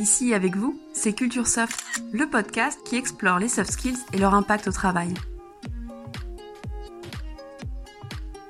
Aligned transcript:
Ici 0.00 0.32
avec 0.32 0.56
vous, 0.56 0.80
c'est 0.94 1.12
Culture 1.12 1.46
Soft, 1.46 1.84
le 2.10 2.26
podcast 2.26 2.80
qui 2.86 2.96
explore 2.96 3.38
les 3.38 3.50
soft 3.50 3.70
skills 3.70 3.98
et 4.14 4.16
leur 4.16 4.32
impact 4.32 4.66
au 4.66 4.72
travail. 4.72 5.12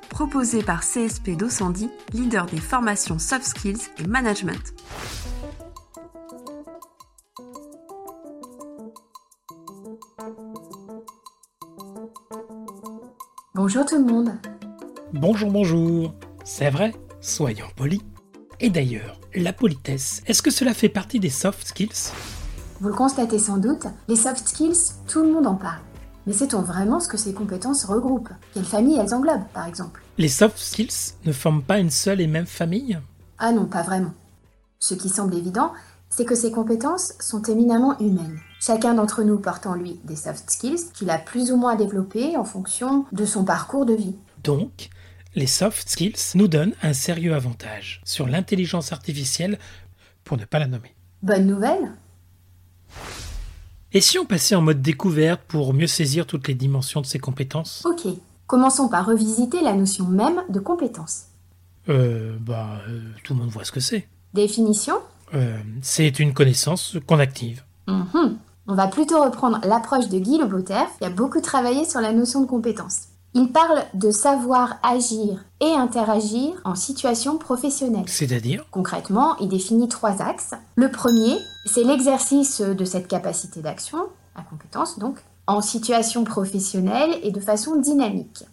Proposé 0.07 0.63
par 0.63 0.79
CSP 0.79 1.31
Docandi, 1.31 1.89
leader 2.13 2.45
des 2.45 2.61
formations 2.61 3.19
soft 3.19 3.43
skills 3.43 3.81
et 3.97 4.07
management. 4.07 4.73
Bonjour 13.53 13.85
tout 13.85 13.97
le 13.97 14.05
monde. 14.05 14.31
Bonjour, 15.11 15.51
bonjour. 15.51 16.15
C'est 16.45 16.69
vrai, 16.69 16.93
soyons 17.19 17.67
polis. 17.75 17.99
Et 18.63 18.69
d'ailleurs, 18.69 19.19
la 19.33 19.53
politesse, 19.53 20.21
est-ce 20.27 20.43
que 20.43 20.51
cela 20.51 20.75
fait 20.75 20.87
partie 20.87 21.19
des 21.19 21.31
soft 21.31 21.67
skills? 21.67 22.11
Vous 22.79 22.89
le 22.89 22.93
constatez 22.93 23.39
sans 23.39 23.57
doute, 23.57 23.87
les 24.07 24.15
soft 24.15 24.47
skills, 24.47 24.93
tout 25.07 25.23
le 25.23 25.31
monde 25.31 25.47
en 25.47 25.55
parle. 25.55 25.81
Mais 26.27 26.33
sait-on 26.33 26.61
vraiment 26.61 26.99
ce 26.99 27.07
que 27.07 27.17
ces 27.17 27.33
compétences 27.33 27.85
regroupent? 27.85 28.29
Quelle 28.53 28.65
famille 28.65 28.99
elles 28.99 29.15
englobent, 29.15 29.47
par 29.51 29.65
exemple? 29.65 30.03
Les 30.19 30.29
soft 30.29 30.59
skills 30.59 31.15
ne 31.25 31.31
forment 31.31 31.63
pas 31.63 31.79
une 31.79 31.89
seule 31.89 32.21
et 32.21 32.27
même 32.27 32.45
famille? 32.45 32.99
Ah 33.39 33.51
non, 33.51 33.65
pas 33.65 33.81
vraiment. 33.81 34.13
Ce 34.77 34.93
qui 34.93 35.09
semble 35.09 35.33
évident, 35.33 35.73
c'est 36.11 36.25
que 36.25 36.35
ces 36.35 36.51
compétences 36.51 37.13
sont 37.19 37.41
éminemment 37.41 37.97
humaines. 37.99 38.39
Chacun 38.59 38.93
d'entre 38.93 39.23
nous 39.23 39.39
porte 39.39 39.65
en 39.65 39.73
lui 39.73 39.99
des 40.03 40.15
soft 40.15 40.51
skills 40.51 40.91
qu'il 40.93 41.09
a 41.09 41.17
plus 41.17 41.51
ou 41.51 41.57
moins 41.57 41.75
développés 41.75 42.37
en 42.37 42.45
fonction 42.45 43.05
de 43.11 43.25
son 43.25 43.43
parcours 43.43 43.87
de 43.87 43.95
vie. 43.95 44.17
Donc, 44.43 44.91
les 45.35 45.47
soft 45.47 45.89
skills 45.89 46.15
nous 46.35 46.47
donnent 46.47 46.73
un 46.81 46.93
sérieux 46.93 47.33
avantage 47.33 48.01
sur 48.03 48.27
l'intelligence 48.27 48.91
artificielle, 48.91 49.57
pour 50.23 50.37
ne 50.37 50.45
pas 50.45 50.59
la 50.59 50.67
nommer. 50.67 50.93
Bonne 51.23 51.47
nouvelle 51.47 51.91
Et 53.93 54.01
si 54.01 54.17
on 54.19 54.25
passait 54.25 54.55
en 54.55 54.61
mode 54.61 54.81
découverte 54.81 55.41
pour 55.47 55.73
mieux 55.73 55.87
saisir 55.87 56.25
toutes 56.25 56.47
les 56.47 56.53
dimensions 56.53 57.01
de 57.01 57.05
ces 57.05 57.19
compétences? 57.19 57.85
Ok, 57.85 58.07
commençons 58.47 58.87
par 58.87 59.05
revisiter 59.05 59.61
la 59.61 59.73
notion 59.73 60.05
même 60.05 60.41
de 60.49 60.59
compétence. 60.59 61.25
Euh, 61.89 62.37
bah, 62.39 62.81
euh, 62.87 63.01
tout 63.23 63.33
le 63.33 63.39
monde 63.39 63.49
voit 63.49 63.65
ce 63.65 63.71
que 63.71 63.79
c'est. 63.79 64.07
Définition? 64.33 64.95
Euh, 65.33 65.59
c'est 65.81 66.19
une 66.19 66.33
connaissance 66.33 66.97
qu'on 67.07 67.19
active. 67.19 67.63
Mhm. 67.87 68.37
On 68.67 68.75
va 68.75 68.87
plutôt 68.87 69.21
reprendre 69.23 69.59
l'approche 69.65 70.07
de 70.07 70.19
Guy 70.19 70.37
Leboter, 70.37 70.85
qui 70.99 71.05
a 71.05 71.09
beaucoup 71.09 71.41
travaillé 71.41 71.83
sur 71.83 71.99
la 71.99 72.13
notion 72.13 72.41
de 72.41 72.45
compétence. 72.45 73.07
Il 73.33 73.51
parle 73.51 73.83
de 73.93 74.11
savoir 74.11 74.75
agir 74.83 75.45
et 75.61 75.71
interagir 75.73 76.53
en 76.65 76.75
situation 76.75 77.37
professionnelle. 77.37 78.03
C'est-à-dire 78.07 78.65
Concrètement, 78.71 79.37
il 79.37 79.47
définit 79.47 79.87
trois 79.87 80.21
axes. 80.21 80.53
Le 80.75 80.91
premier, 80.91 81.37
c'est 81.65 81.83
l'exercice 81.83 82.59
de 82.59 82.85
cette 82.85 83.07
capacité 83.07 83.61
d'action, 83.61 83.99
la 84.35 84.43
compétence 84.43 84.99
donc, 84.99 85.17
en 85.47 85.61
situation 85.61 86.23
professionnelle 86.25 87.17
et 87.23 87.31
de 87.31 87.39
façon 87.39 87.79
dynamique. 87.79 88.43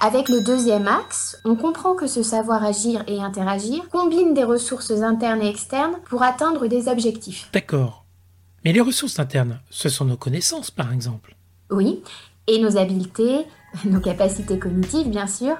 Avec 0.00 0.28
le 0.28 0.42
deuxième 0.42 0.88
axe, 0.88 1.38
on 1.44 1.54
comprend 1.54 1.94
que 1.94 2.08
ce 2.08 2.22
savoir 2.22 2.64
agir 2.64 3.04
et 3.06 3.22
interagir 3.22 3.88
combine 3.90 4.34
des 4.34 4.44
ressources 4.44 4.90
internes 4.90 5.42
et 5.42 5.48
externes 5.48 5.94
pour 6.08 6.22
atteindre 6.22 6.66
des 6.66 6.88
objectifs. 6.88 7.48
D'accord. 7.52 8.04
Mais 8.64 8.72
les 8.72 8.80
ressources 8.80 9.18
internes, 9.18 9.60
ce 9.70 9.88
sont 9.88 10.04
nos 10.04 10.16
connaissances, 10.16 10.70
par 10.70 10.92
exemple. 10.92 11.36
Oui, 11.70 12.02
et 12.46 12.60
nos 12.60 12.76
habiletés, 12.76 13.46
nos 13.84 14.00
capacités 14.00 14.58
cognitives 14.58 15.08
bien 15.08 15.26
sûr, 15.26 15.56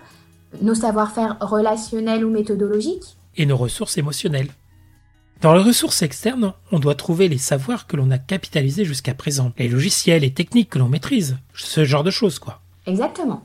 nos 0.63 0.75
savoir-faire 0.75 1.37
relationnels 1.41 2.25
ou 2.25 2.31
méthodologiques. 2.31 3.17
et 3.37 3.47
nos 3.47 3.57
ressources 3.57 3.99
émotionnelles. 3.99 4.51
Dans 5.41 5.55
les 5.55 5.63
ressources 5.63 6.03
externes, 6.03 6.55
on 6.71 6.79
doit 6.79 6.95
trouver 6.95 7.29
les 7.29 7.39
savoirs 7.39 7.87
que 7.87 7.97
l'on 7.97 8.11
a 8.11 8.19
capitalisés 8.19 8.85
jusqu'à 8.85 9.15
présent, 9.15 9.53
les 9.59 9.69
logiciels 9.69 10.25
et 10.25 10.33
techniques 10.33 10.71
que 10.71 10.79
l'on 10.79 10.89
maîtrise, 10.89 11.37
ce 11.55 11.85
genre 11.85 12.05
de 12.05 12.11
choses 12.11 12.39
quoi. 12.39 12.61
Exactement. 12.87 13.45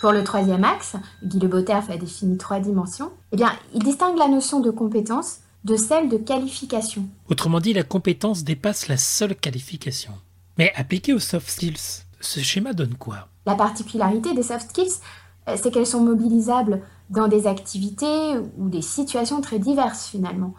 Pour 0.00 0.12
le 0.12 0.24
troisième 0.24 0.64
axe, 0.64 0.96
Guy 1.24 1.38
Le 1.38 1.48
Boterf 1.48 1.88
a 1.90 1.96
défini 1.96 2.36
trois 2.36 2.60
dimensions, 2.60 3.12
eh 3.32 3.36
bien, 3.36 3.52
il 3.74 3.82
distingue 3.82 4.18
la 4.18 4.28
notion 4.28 4.60
de 4.60 4.70
compétence 4.70 5.38
de 5.64 5.76
celle 5.76 6.08
de 6.08 6.16
qualification. 6.16 7.08
Autrement 7.28 7.60
dit, 7.60 7.72
la 7.72 7.82
compétence 7.82 8.44
dépasse 8.44 8.88
la 8.88 8.96
seule 8.96 9.34
qualification. 9.34 10.12
Mais 10.58 10.72
appliquée 10.76 11.12
aux 11.12 11.18
soft 11.18 11.48
skills, 11.48 12.04
ce 12.20 12.40
schéma 12.40 12.72
donne 12.72 12.94
quoi? 12.94 13.28
La 13.46 13.54
particularité 13.54 14.34
des 14.34 14.42
soft 14.42 14.70
skills, 14.70 15.00
euh, 15.48 15.56
c'est 15.60 15.70
qu'elles 15.70 15.86
sont 15.86 16.02
mobilisables 16.02 16.82
dans 17.10 17.28
des 17.28 17.46
activités 17.46 18.36
ou 18.58 18.68
des 18.68 18.82
situations 18.82 19.40
très 19.40 19.58
diverses 19.58 20.06
finalement. 20.06 20.54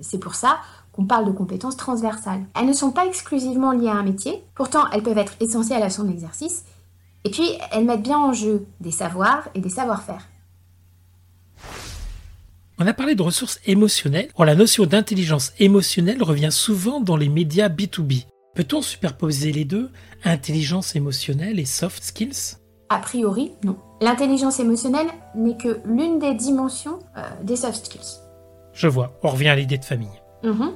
C'est 0.00 0.18
pour 0.18 0.34
ça 0.34 0.58
qu'on 0.92 1.06
parle 1.06 1.26
de 1.26 1.32
compétences 1.32 1.76
transversales. 1.76 2.44
Elles 2.54 2.66
ne 2.66 2.72
sont 2.72 2.90
pas 2.90 3.06
exclusivement 3.06 3.72
liées 3.72 3.88
à 3.88 3.94
un 3.94 4.02
métier, 4.02 4.44
pourtant 4.54 4.84
elles 4.92 5.02
peuvent 5.02 5.18
être 5.18 5.34
essentielles 5.40 5.82
à 5.82 5.90
son 5.90 6.08
exercice, 6.08 6.64
et 7.24 7.30
puis 7.30 7.48
elles 7.72 7.84
mettent 7.84 8.02
bien 8.02 8.18
en 8.18 8.32
jeu 8.32 8.66
des 8.80 8.90
savoirs 8.90 9.48
et 9.54 9.60
des 9.60 9.68
savoir-faire. 9.68 10.26
On 12.78 12.86
a 12.86 12.94
parlé 12.94 13.14
de 13.14 13.22
ressources 13.22 13.60
émotionnelles. 13.66 14.30
La 14.38 14.54
notion 14.54 14.86
d'intelligence 14.86 15.52
émotionnelle 15.58 16.22
revient 16.22 16.50
souvent 16.50 17.00
dans 17.00 17.16
les 17.16 17.28
médias 17.28 17.68
B2B. 17.68 18.24
Peut-on 18.60 18.82
superposer 18.82 19.52
les 19.52 19.64
deux, 19.64 19.88
intelligence 20.22 20.94
émotionnelle 20.94 21.58
et 21.58 21.64
soft 21.64 22.04
skills? 22.04 22.58
A 22.90 22.98
priori, 22.98 23.52
non. 23.64 23.78
L'intelligence 24.02 24.60
émotionnelle 24.60 25.06
n'est 25.34 25.56
que 25.56 25.80
l'une 25.86 26.18
des 26.18 26.34
dimensions 26.34 26.98
euh, 27.16 27.22
des 27.42 27.56
soft 27.56 27.86
skills. 27.86 28.20
Je 28.74 28.86
vois, 28.86 29.18
on 29.22 29.28
revient 29.28 29.48
à 29.48 29.56
l'idée 29.56 29.78
de 29.78 29.84
famille. 29.86 30.20
Mhm. 30.44 30.72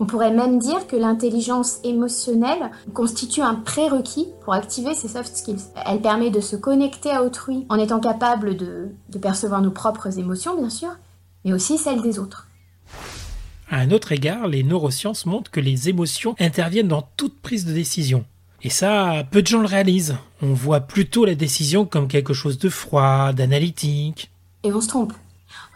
On 0.00 0.06
pourrait 0.06 0.32
même 0.32 0.58
dire 0.58 0.88
que 0.88 0.96
l'intelligence 0.96 1.78
émotionnelle 1.84 2.72
constitue 2.92 3.42
un 3.42 3.54
prérequis 3.54 4.26
pour 4.40 4.52
activer 4.52 4.96
ces 4.96 5.06
soft 5.06 5.36
skills. 5.36 5.62
Elle 5.86 6.00
permet 6.00 6.30
de 6.30 6.40
se 6.40 6.56
connecter 6.56 7.12
à 7.12 7.22
autrui 7.22 7.66
en 7.68 7.78
étant 7.78 8.00
capable 8.00 8.56
de, 8.56 8.88
de 9.10 9.18
percevoir 9.20 9.62
nos 9.62 9.70
propres 9.70 10.18
émotions, 10.18 10.56
bien 10.58 10.70
sûr, 10.70 10.90
mais 11.44 11.52
aussi 11.52 11.78
celles 11.78 12.02
des 12.02 12.18
autres. 12.18 12.48
À 13.74 13.78
un 13.78 13.90
autre 13.90 14.12
égard, 14.12 14.46
les 14.46 14.62
neurosciences 14.62 15.26
montrent 15.26 15.50
que 15.50 15.58
les 15.58 15.88
émotions 15.88 16.36
interviennent 16.38 16.86
dans 16.86 17.02
toute 17.16 17.40
prise 17.40 17.64
de 17.64 17.72
décision. 17.72 18.24
Et 18.62 18.70
ça, 18.70 19.24
peu 19.32 19.42
de 19.42 19.48
gens 19.48 19.58
le 19.58 19.66
réalisent. 19.66 20.16
On 20.42 20.52
voit 20.52 20.78
plutôt 20.78 21.24
la 21.24 21.34
décision 21.34 21.84
comme 21.84 22.06
quelque 22.06 22.34
chose 22.34 22.56
de 22.56 22.68
froid, 22.68 23.32
d'analytique, 23.32 24.30
Et 24.62 24.72
on 24.72 24.80
se 24.80 24.86
trompe. 24.86 25.12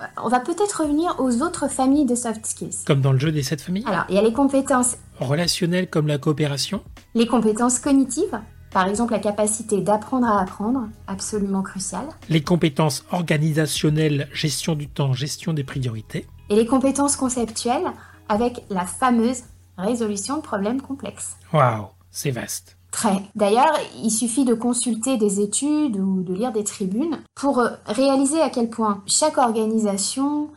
Euh, 0.01 0.05
On 0.23 0.29
va 0.29 0.39
peut-être 0.39 0.83
revenir 0.83 1.17
aux 1.19 1.43
autres 1.43 1.69
familles 1.69 2.07
de 2.07 2.15
soft 2.15 2.47
skills. 2.47 2.85
comme 2.87 3.01
dans 3.01 3.11
le 3.13 3.19
jeu 3.19 3.33
des 3.33 3.43
sept 3.43 3.61
familles. 3.61 3.83
Alors, 3.85 4.05
il 4.09 4.15
y 4.15 4.19
a 4.19 4.23
les 4.23 4.33
compétences, 4.33 4.97
Relationnelles 5.19 5.91
comme 5.91 6.07
la 6.07 6.19
coopération, 6.19 6.85
les 7.17 7.27
compétences 7.27 7.81
cognitives, 7.81 8.41
par 8.71 8.87
exemple 8.87 9.13
la 9.13 9.19
capacité 9.19 9.81
d'apprendre 9.81 10.29
à 10.29 10.41
apprendre, 10.41 10.89
absolument 11.09 11.63
cruciale, 11.63 12.07
les 12.29 12.43
compétences 12.43 13.05
organisationnelles, 13.11 14.29
gestion 14.33 14.77
du 14.77 14.87
temps, 14.87 15.15
gestion 15.15 15.53
des 15.53 15.65
priorités, 15.65 16.29
et 16.49 16.57
les 16.57 16.67
compétences 16.67 17.17
conceptuelles 17.17 17.93
avec 18.29 18.65
la 18.71 18.87
fameuse 18.87 19.43
résolution 19.77 20.37
de 20.37 20.43
problèmes 20.43 20.83
complexes. 20.83 21.37
Waouh, 21.53 21.87
c'est 22.11 22.31
vaste. 22.31 22.77
Très. 22.91 23.23
D'ailleurs, 23.35 23.79
il 24.03 24.11
suffit 24.11 24.45
de 24.45 24.55
consulter 24.55 25.19
des 25.19 25.41
études 25.41 25.97
ou 25.99 26.23
de 26.23 26.33
lire 26.33 26.53
des 26.53 26.65
tribunes 26.65 27.19
pour 27.35 27.59
euh, 27.59 27.71
réaliser 27.87 28.41
à 28.41 28.49
quel 28.49 28.71
point 28.71 29.03
chaque 29.07 29.37
organisation, 29.37 30.49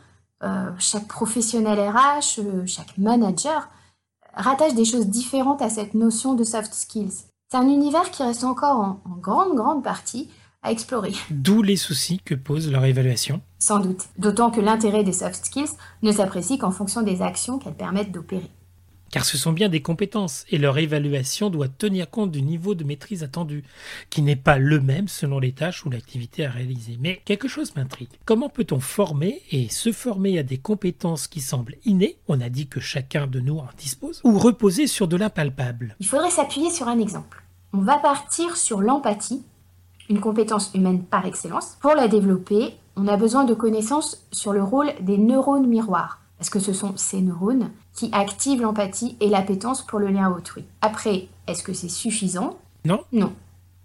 euh, 0.42 0.70
chaque 0.78 1.06
professionnel 1.08 1.78
RH, 1.78 2.38
euh, 2.40 2.62
chaque 2.66 2.96
manager 2.96 3.68
rattache 4.34 4.74
des 4.74 4.86
choses 4.86 5.08
différentes 5.08 5.60
à 5.60 5.68
cette 5.68 5.92
notion 5.92 6.32
de 6.34 6.42
soft 6.42 6.72
skills. 6.72 7.26
C'est 7.50 7.58
un 7.58 7.68
univers 7.68 8.10
qui 8.10 8.22
reste 8.22 8.44
encore 8.44 8.78
en, 8.78 9.00
en 9.04 9.16
grande, 9.20 9.54
grande 9.54 9.84
partie 9.84 10.30
à 10.62 10.70
explorer. 10.70 11.12
D'où 11.30 11.62
les 11.62 11.76
soucis 11.76 12.20
que 12.24 12.34
pose 12.34 12.70
leur 12.70 12.84
évaluation. 12.84 13.40
Sans 13.58 13.80
doute. 13.80 14.04
D'autant 14.18 14.50
que 14.50 14.60
l'intérêt 14.60 15.04
des 15.04 15.12
soft 15.12 15.44
skills 15.44 15.76
ne 16.02 16.12
s'apprécie 16.12 16.58
qu'en 16.58 16.70
fonction 16.70 17.02
des 17.02 17.22
actions 17.22 17.58
qu'elles 17.58 17.74
permettent 17.74 18.12
d'opérer. 18.12 18.50
Car 19.12 19.26
ce 19.26 19.36
sont 19.36 19.52
bien 19.52 19.68
des 19.68 19.82
compétences 19.82 20.46
et 20.50 20.56
leur 20.56 20.78
évaluation 20.78 21.50
doit 21.50 21.68
tenir 21.68 22.08
compte 22.08 22.30
du 22.30 22.40
niveau 22.40 22.74
de 22.74 22.82
maîtrise 22.82 23.22
attendu, 23.22 23.62
qui 24.08 24.22
n'est 24.22 24.36
pas 24.36 24.56
le 24.56 24.80
même 24.80 25.06
selon 25.06 25.38
les 25.38 25.52
tâches 25.52 25.84
ou 25.84 25.90
l'activité 25.90 26.46
à 26.46 26.50
réaliser. 26.50 26.96
Mais 26.98 27.20
quelque 27.26 27.46
chose 27.46 27.76
m'intrigue. 27.76 28.08
Comment 28.24 28.48
peut-on 28.48 28.80
former 28.80 29.42
et 29.50 29.68
se 29.68 29.92
former 29.92 30.38
à 30.38 30.42
des 30.42 30.56
compétences 30.56 31.28
qui 31.28 31.42
semblent 31.42 31.76
innées, 31.84 32.16
on 32.26 32.40
a 32.40 32.48
dit 32.48 32.68
que 32.68 32.80
chacun 32.80 33.26
de 33.26 33.40
nous 33.40 33.58
en 33.58 33.68
dispose, 33.76 34.22
ou 34.24 34.38
reposer 34.38 34.86
sur 34.86 35.08
de 35.08 35.16
l'impalpable 35.18 35.94
Il 36.00 36.06
faudrait 36.06 36.30
s'appuyer 36.30 36.70
sur 36.70 36.88
un 36.88 36.98
exemple. 36.98 37.44
On 37.74 37.80
va 37.82 37.98
partir 37.98 38.56
sur 38.56 38.80
l'empathie, 38.80 39.42
une 40.08 40.20
compétence 40.20 40.70
humaine 40.74 41.02
par 41.02 41.26
excellence. 41.26 41.76
Pour 41.80 41.94
la 41.94 42.08
développer, 42.08 42.74
on 42.96 43.08
a 43.08 43.16
besoin 43.16 43.44
de 43.44 43.54
connaissances 43.54 44.26
sur 44.32 44.52
le 44.52 44.62
rôle 44.62 44.92
des 45.00 45.18
neurones 45.18 45.66
miroirs, 45.66 46.20
parce 46.38 46.50
que 46.50 46.60
ce 46.60 46.72
sont 46.72 46.92
ces 46.96 47.20
neurones 47.20 47.70
qui 47.94 48.10
activent 48.12 48.62
l'empathie 48.62 49.16
et 49.20 49.28
l'appétence 49.28 49.82
pour 49.86 49.98
le 49.98 50.08
lien 50.08 50.26
à 50.26 50.30
autrui? 50.30 50.64
Après, 50.80 51.28
est-ce 51.46 51.62
que 51.62 51.72
c'est 51.72 51.88
suffisant? 51.88 52.58
Non 52.84 53.00
Non. 53.12 53.32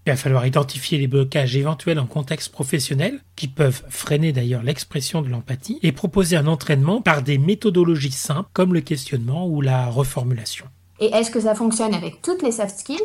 Il 0.05 0.11
va 0.11 0.15
falloir 0.15 0.47
identifier 0.47 0.97
les 0.97 1.07
blocages 1.07 1.57
éventuels 1.57 1.99
en 1.99 2.05
contexte 2.05 2.53
professionnel, 2.53 3.19
qui 3.35 3.49
peuvent 3.49 3.83
freiner 3.89 4.31
d'ailleurs 4.31 4.63
l'expression 4.63 5.21
de 5.21 5.27
l'empathie, 5.27 5.79
et 5.83 5.91
proposer 5.91 6.37
un 6.37 6.47
entraînement 6.47 7.01
par 7.01 7.21
des 7.21 7.37
méthodologies 7.37 8.11
simples 8.11 8.49
comme 8.53 8.73
le 8.73 8.79
questionnement 8.79 9.47
ou 9.47 9.59
la 9.59 9.87
reformulation. 9.87 10.65
Et 10.99 11.07
est-ce 11.07 11.29
que 11.29 11.41
ça 11.41 11.55
fonctionne 11.55 11.93
avec 11.93 12.21
toutes 12.21 12.41
les 12.41 12.53
soft 12.53 12.79
skills? 12.79 13.03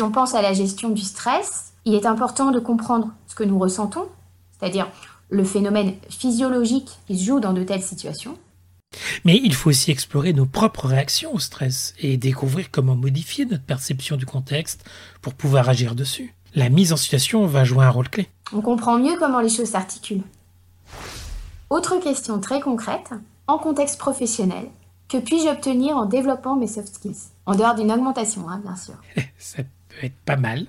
Si 0.00 0.04
on 0.04 0.10
pense 0.10 0.34
à 0.34 0.40
la 0.40 0.54
gestion 0.54 0.88
du 0.88 1.02
stress, 1.02 1.74
il 1.84 1.94
est 1.94 2.06
important 2.06 2.52
de 2.52 2.58
comprendre 2.58 3.08
ce 3.26 3.34
que 3.34 3.44
nous 3.44 3.58
ressentons, 3.58 4.08
c'est-à-dire 4.58 4.88
le 5.28 5.44
phénomène 5.44 5.92
physiologique 6.08 6.88
qui 7.06 7.18
se 7.18 7.26
joue 7.26 7.38
dans 7.38 7.52
de 7.52 7.62
telles 7.62 7.82
situations, 7.82 8.38
mais 9.26 9.38
il 9.44 9.54
faut 9.54 9.68
aussi 9.68 9.90
explorer 9.90 10.32
nos 10.32 10.46
propres 10.46 10.86
réactions 10.86 11.34
au 11.34 11.38
stress 11.38 11.92
et 11.98 12.16
découvrir 12.16 12.70
comment 12.70 12.96
modifier 12.96 13.44
notre 13.44 13.64
perception 13.64 14.16
du 14.16 14.24
contexte 14.24 14.86
pour 15.20 15.34
pouvoir 15.34 15.68
agir 15.68 15.94
dessus. 15.94 16.34
La 16.54 16.70
mise 16.70 16.94
en 16.94 16.96
situation 16.96 17.44
va 17.44 17.64
jouer 17.64 17.84
un 17.84 17.90
rôle 17.90 18.08
clé. 18.08 18.30
On 18.54 18.62
comprend 18.62 18.98
mieux 18.98 19.18
comment 19.18 19.40
les 19.40 19.50
choses 19.50 19.68
s'articulent. 19.68 20.24
Autre 21.68 21.98
question 21.98 22.40
très 22.40 22.62
concrète, 22.62 23.10
en 23.46 23.58
contexte 23.58 23.98
professionnel, 23.98 24.64
que 25.10 25.18
puis-je 25.18 25.50
obtenir 25.50 25.98
en 25.98 26.06
développant 26.06 26.56
mes 26.56 26.68
soft 26.68 26.94
skills? 26.94 27.32
En 27.44 27.54
dehors 27.54 27.74
d'une 27.74 27.92
augmentation, 27.92 28.48
hein, 28.48 28.62
bien 28.64 28.76
sûr. 28.76 28.94
peut 29.90 30.06
être 30.06 30.16
pas 30.24 30.36
mal. 30.36 30.66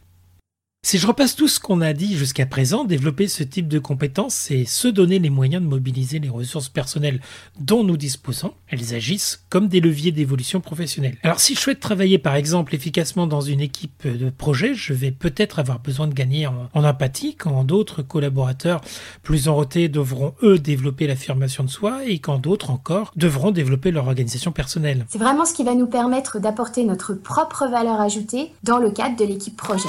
Si 0.84 0.98
je 0.98 1.06
repasse 1.06 1.36
tout 1.36 1.48
ce 1.48 1.60
qu'on 1.60 1.80
a 1.80 1.94
dit 1.94 2.18
jusqu'à 2.18 2.48
présent, 2.48 2.84
développer 2.84 3.28
ce 3.28 3.44
type 3.44 3.68
de 3.68 3.78
compétences, 3.78 4.34
c'est 4.34 4.66
se 4.66 4.88
donner 4.88 5.20
les 5.20 5.30
moyens 5.30 5.64
de 5.64 5.68
mobiliser 5.70 6.18
les 6.18 6.28
ressources 6.28 6.70
personnelles 6.70 7.22
dont 7.60 7.84
nous 7.84 7.98
disposons. 7.98 8.56
Elles 8.68 8.96
agissent 8.96 9.46
comme 9.50 9.68
des 9.68 9.80
leviers 9.80 10.12
d'évolution 10.12 10.60
professionnelle. 10.60 11.18
Alors 11.22 11.40
si 11.40 11.54
je 11.54 11.60
souhaite 11.60 11.80
travailler 11.80 12.18
par 12.18 12.34
exemple 12.34 12.74
efficacement 12.74 13.28
dans 13.28 13.42
une 13.42 13.62
équipe 13.62 14.08
de 14.08 14.32
projet, 14.32 14.74
je 14.74 14.94
vais 14.94 15.12
peut-être 15.12 15.60
avoir 15.60 15.80
besoin 15.80 16.08
de 16.08 16.16
gagner 16.16 16.48
en, 16.48 16.68
empathie 16.74 17.36
quand 17.36 17.64
d'autres 17.64 18.02
collaborateurs 18.02 18.82
plus 19.22 19.48
enrotés 19.48 19.88
devront 19.88 20.34
eux 20.42 20.58
développer 20.58 21.06
l'affirmation 21.06 21.64
de 21.64 21.70
soi 21.70 22.06
et 22.06 22.18
quand 22.18 22.40
d'autres 22.40 22.72
encore 22.72 23.14
devront 23.16 23.52
développer 23.52 23.92
leur 23.92 24.08
organisation 24.08 24.52
personnelle. 24.52 25.06
C'est 25.10 25.20
vraiment 25.20 25.46
ce 25.46 25.54
qui 25.54 25.64
va 25.64 25.76
nous 25.76 25.88
permettre 25.88 26.40
d'apporter 26.40 26.84
notre 26.86 27.14
propre 27.14 27.68
valeur 27.70 28.02
ajoutée 28.02 28.52
dans 28.64 28.80
le 28.80 28.90
cadre 28.90 29.16
de 29.16 29.26
l'équipe 29.26 29.56
projet. 29.56 29.88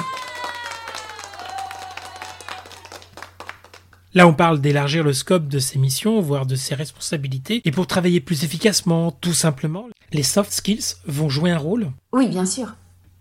Là, 4.15 4.27
on 4.27 4.33
parle 4.33 4.61
d'élargir 4.61 5.03
le 5.03 5.11
scope 5.11 5.47
de 5.47 5.57
ses 5.57 5.79
missions, 5.79 6.21
voire 6.21 6.45
de 6.45 6.55
ses 6.55 6.75
responsabilités. 6.75 7.61
Et 7.65 7.71
pour 7.71 7.87
travailler 7.87 8.19
plus 8.19 8.43
efficacement, 8.43 9.11
tout 9.11 9.33
simplement, 9.33 9.87
les 10.11 10.21
soft 10.21 10.51
skills 10.51 10.97
vont 11.07 11.29
jouer 11.29 11.49
un 11.49 11.57
rôle 11.57 11.91
Oui, 12.11 12.27
bien 12.27 12.45
sûr. 12.45 12.75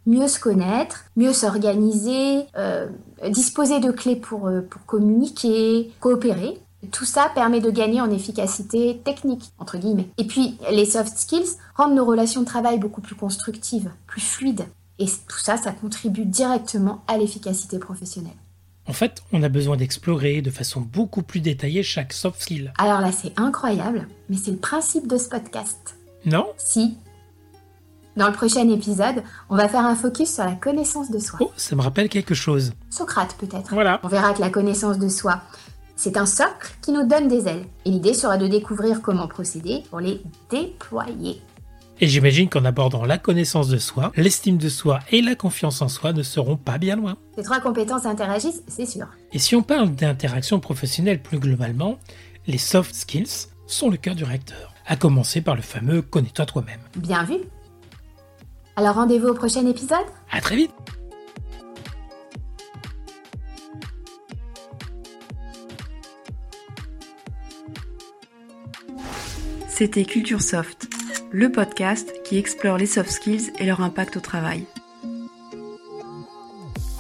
Mieux 0.04 0.28
se 0.28 0.38
connaître, 0.38 1.04
mieux 1.16 1.32
s'organiser, 1.32 2.42
euh, 2.58 2.88
disposer 3.30 3.80
de 3.80 3.90
clés 3.90 4.16
pour, 4.16 4.48
euh, 4.48 4.60
pour 4.60 4.84
communiquer, 4.84 5.90
coopérer. 6.00 6.58
Tout 6.90 7.06
ça 7.06 7.30
permet 7.34 7.60
de 7.60 7.70
gagner 7.70 8.02
en 8.02 8.10
efficacité 8.10 9.00
technique, 9.02 9.50
entre 9.58 9.78
guillemets. 9.78 10.08
Et 10.18 10.26
puis, 10.26 10.58
les 10.70 10.84
soft 10.84 11.16
skills 11.16 11.56
rendent 11.74 11.94
nos 11.94 12.04
relations 12.04 12.42
de 12.42 12.46
travail 12.46 12.78
beaucoup 12.78 13.00
plus 13.00 13.14
constructives, 13.14 13.90
plus 14.06 14.20
fluides. 14.20 14.66
Et 14.98 15.06
tout 15.06 15.38
ça, 15.38 15.56
ça 15.56 15.72
contribue 15.72 16.26
directement 16.26 17.02
à 17.06 17.16
l'efficacité 17.16 17.78
professionnelle. 17.78 18.32
En 18.88 18.92
fait, 18.92 19.22
on 19.32 19.42
a 19.42 19.48
besoin 19.48 19.76
d'explorer 19.76 20.42
de 20.42 20.50
façon 20.50 20.80
beaucoup 20.80 21.22
plus 21.22 21.40
détaillée 21.40 21.82
chaque 21.82 22.12
soft 22.12 22.40
skill. 22.42 22.72
Alors 22.78 23.00
là, 23.00 23.12
c'est 23.12 23.32
incroyable, 23.38 24.08
mais 24.28 24.36
c'est 24.36 24.50
le 24.50 24.56
principe 24.56 25.06
de 25.06 25.16
ce 25.18 25.28
podcast. 25.28 25.96
Non? 26.24 26.46
Si. 26.56 26.96
Dans 28.16 28.26
le 28.26 28.32
prochain 28.32 28.68
épisode, 28.68 29.22
on 29.48 29.56
va 29.56 29.68
faire 29.68 29.86
un 29.86 29.94
focus 29.94 30.34
sur 30.34 30.44
la 30.44 30.54
connaissance 30.54 31.10
de 31.10 31.18
soi. 31.18 31.38
Oh, 31.40 31.50
ça 31.56 31.76
me 31.76 31.80
rappelle 31.80 32.08
quelque 32.08 32.34
chose. 32.34 32.72
Socrate 32.90 33.36
peut-être. 33.38 33.72
Voilà. 33.72 34.00
On 34.02 34.08
verra 34.08 34.34
que 34.34 34.40
la 34.40 34.50
connaissance 34.50 34.98
de 34.98 35.08
soi, 35.08 35.40
c'est 35.96 36.16
un 36.16 36.26
socle 36.26 36.74
qui 36.82 36.92
nous 36.92 37.06
donne 37.06 37.28
des 37.28 37.48
ailes. 37.48 37.64
Et 37.84 37.90
l'idée 37.90 38.14
sera 38.14 38.36
de 38.36 38.48
découvrir 38.48 39.00
comment 39.00 39.28
procéder 39.28 39.84
pour 39.88 40.00
les 40.00 40.20
déployer. 40.50 41.40
Et 42.00 42.06
j'imagine 42.06 42.48
qu'en 42.48 42.64
abordant 42.64 43.04
la 43.04 43.18
connaissance 43.18 43.68
de 43.68 43.78
soi, 43.78 44.12
l'estime 44.16 44.56
de 44.56 44.68
soi 44.68 45.00
et 45.10 45.22
la 45.22 45.34
confiance 45.34 45.82
en 45.82 45.88
soi 45.88 46.12
ne 46.12 46.22
seront 46.22 46.56
pas 46.56 46.78
bien 46.78 46.96
loin. 46.96 47.16
Ces 47.36 47.44
trois 47.44 47.60
compétences 47.60 48.06
interagissent, 48.06 48.62
c'est 48.66 48.86
sûr. 48.86 49.06
Et 49.32 49.38
si 49.38 49.54
on 49.54 49.62
parle 49.62 49.90
d'interaction 49.90 50.58
professionnelle 50.58 51.22
plus 51.22 51.38
globalement, 51.38 51.98
les 52.46 52.58
soft 52.58 52.94
skills 52.94 53.48
sont 53.66 53.88
le 53.88 53.96
cœur 53.96 54.14
du 54.14 54.24
réacteur. 54.24 54.74
À 54.86 54.96
commencer 54.96 55.40
par 55.40 55.54
le 55.54 55.62
fameux 55.62 56.02
connais-toi 56.02 56.46
toi-même. 56.46 56.80
Bien 56.96 57.24
vu. 57.24 57.36
Alors 58.74 58.96
rendez-vous 58.96 59.28
au 59.28 59.34
prochain 59.34 59.66
épisode? 59.66 59.98
À 60.30 60.40
très 60.40 60.56
vite 60.56 60.72
C'était 69.68 70.04
Culture 70.04 70.42
Soft, 70.42 70.88
le 71.32 71.50
podcast 71.50 72.12
qui 72.24 72.36
explore 72.36 72.76
les 72.76 72.86
soft 72.86 73.10
skills 73.10 73.52
et 73.58 73.64
leur 73.64 73.80
impact 73.80 74.18
au 74.18 74.20
travail. 74.20 74.66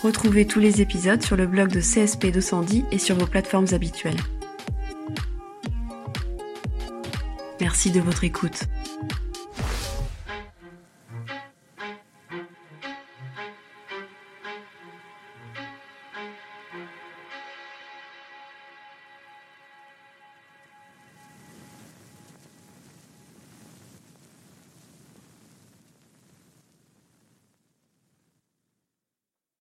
Retrouvez 0.02 0.46
tous 0.46 0.58
les 0.58 0.80
épisodes 0.80 1.22
sur 1.22 1.36
le 1.36 1.46
blog 1.46 1.70
de 1.70 1.80
CSP 1.80 2.32
210 2.32 2.84
et 2.90 2.98
sur 2.98 3.16
vos 3.16 3.26
plateformes 3.26 3.66
habituelles. 3.72 4.16
Merci 7.60 7.90
de 7.90 8.00
votre 8.00 8.24
écoute. 8.24 8.64